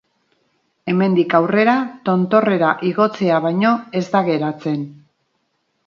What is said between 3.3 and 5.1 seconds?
baino ez da geratzen.